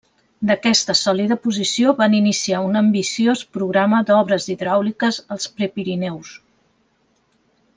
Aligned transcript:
D'aquesta 0.51 0.93
sòlida 1.01 1.35
posició 1.43 1.91
van 1.99 2.15
iniciar 2.19 2.61
un 2.69 2.79
ambiciós 2.81 3.43
programa 3.59 4.01
d'obres 4.09 4.49
hidràuliques 4.55 5.21
als 5.37 5.47
Prepirineus. 5.59 6.33